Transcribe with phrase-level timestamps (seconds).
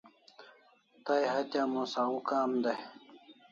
[1.05, 2.73] Tay hatya mos au kam e?